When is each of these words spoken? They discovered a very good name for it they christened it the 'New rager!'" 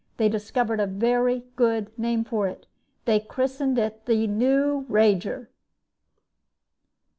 They 0.17 0.29
discovered 0.29 0.79
a 0.79 0.87
very 0.87 1.43
good 1.55 1.91
name 1.95 2.23
for 2.23 2.47
it 2.47 2.65
they 3.05 3.19
christened 3.19 3.77
it 3.77 4.07
the 4.07 4.25
'New 4.25 4.87
rager!'" 4.89 5.45